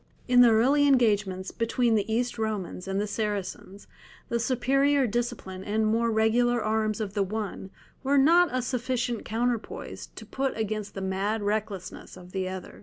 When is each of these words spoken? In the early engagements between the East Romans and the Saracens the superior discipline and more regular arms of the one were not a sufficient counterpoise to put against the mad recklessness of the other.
In 0.27 0.41
the 0.41 0.49
early 0.49 0.87
engagements 0.87 1.51
between 1.51 1.93
the 1.93 2.11
East 2.11 2.39
Romans 2.39 2.87
and 2.87 2.99
the 2.99 3.05
Saracens 3.05 3.85
the 4.29 4.39
superior 4.39 5.05
discipline 5.05 5.63
and 5.63 5.85
more 5.85 6.09
regular 6.09 6.59
arms 6.59 6.99
of 6.99 7.13
the 7.13 7.21
one 7.21 7.69
were 8.01 8.17
not 8.17 8.49
a 8.51 8.63
sufficient 8.63 9.25
counterpoise 9.25 10.07
to 10.07 10.25
put 10.25 10.57
against 10.57 10.95
the 10.95 11.01
mad 11.01 11.43
recklessness 11.43 12.17
of 12.17 12.31
the 12.31 12.49
other. 12.49 12.79